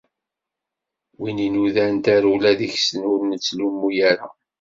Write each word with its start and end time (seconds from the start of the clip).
Wid 1.19 1.37
i 1.45 1.47
nudan 1.53 1.95
tarewla 2.03 2.51
deg-sen 2.59 3.01
ur 3.11 3.19
nettlummu 3.29 3.87
ara. 4.11 4.27